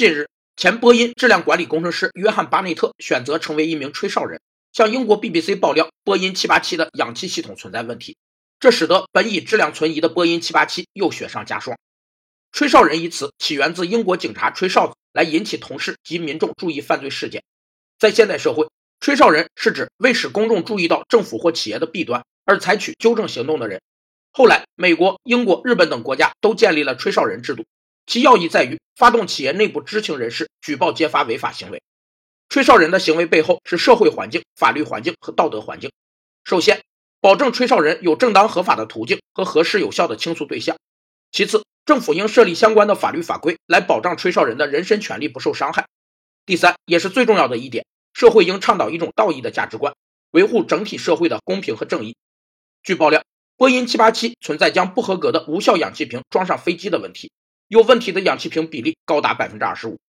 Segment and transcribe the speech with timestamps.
[0.00, 4.40] 近日，前波音质量管理工程师约翰·巴内特选择成为一名吹哨人，
[4.72, 8.16] 向英国 BBC 爆料波音787的氧气系统存在问题，
[8.58, 11.76] 这使得本已质量存疑的波音787又雪上加霜。
[12.50, 17.44] 吹哨人一词起源自英国警察吹哨子来引起同事及民众注意犯罪事件。
[17.98, 18.70] 在现代社会，
[19.00, 23.82] 吹哨人是指为使公众注意到政府或企业的弊端而采取纠正行动的人。
[24.30, 27.66] 后来，美国、英国、日本等国家都建立了吹哨人制度。
[28.10, 31.80] 其要义在于发动企业内部知情人士举报揭发违法行为。
[32.48, 35.92] 吹哨人的行为背后是社会环境、法律环境和道德环境。
[36.42, 36.82] 首先，
[37.20, 40.74] 保证吹哨人有正当合法的途径和合适有效的倾诉对象；
[41.30, 45.84] 其次，政府应设立相关的法律法规来保障吹哨人的人身权利不受伤害；
[46.44, 49.94] 第三，也是最重要的一点，社会应倡导一种道义的价值观，
[50.32, 52.16] 维护整体社会的公平和正义。
[52.82, 53.22] 据爆料，
[53.56, 57.30] 波音787存在将不合格的无效氧气瓶装上飞机的问题。
[57.70, 60.00] 有问题的氧气瓶比例高达百分之二十五。